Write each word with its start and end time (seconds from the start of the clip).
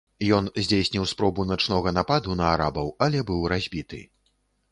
Ён 0.35 0.45
здзейсніў 0.67 1.03
спробу 1.11 1.45
начнога 1.51 1.93
нападу 1.99 2.37
на 2.41 2.47
арабаў, 2.55 2.91
але 3.09 3.19
быў 3.31 3.47
разбіты. 3.57 4.01